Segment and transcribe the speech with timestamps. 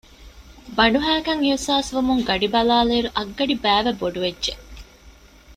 [0.75, 4.53] ބަނޑުހައިކަން އިޙްސާސްވުމުން ގަޑިބަލާލިއިރު އަށްގަޑިބައިވެ ބޮޑުވެއްޖެ